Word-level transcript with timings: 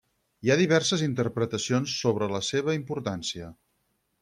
Hi 0.45 0.51
ha 0.53 0.55
diverses 0.61 1.03
interpretacions 1.07 1.95
sobre 2.05 2.31
la 2.37 2.41
seva 2.49 2.77
importància. 2.81 3.53